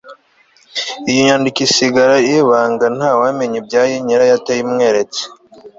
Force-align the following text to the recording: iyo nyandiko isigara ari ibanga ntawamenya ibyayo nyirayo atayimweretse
iyo 1.09 1.19
nyandiko 1.25 1.59
isigara 1.67 2.11
ari 2.19 2.31
ibanga 2.41 2.85
ntawamenya 2.97 3.57
ibyayo 3.61 3.95
nyirayo 4.05 4.33
atayimweretse 4.39 5.21